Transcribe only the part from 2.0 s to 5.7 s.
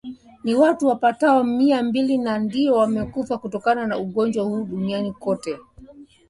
tu ndio wamekufa kutokana na ugonjwa huu duniani kote